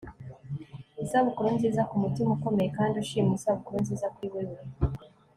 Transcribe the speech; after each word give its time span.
isabukuru 1.03 1.47
nziza 1.55 1.81
kumutima 1.89 2.29
ukomeye 2.37 2.69
kandi 2.77 2.95
ushimwa, 3.03 3.33
isabukuru 3.37 3.77
nziza 3.83 4.07
kuri 4.13 4.29
wewe 4.33 4.59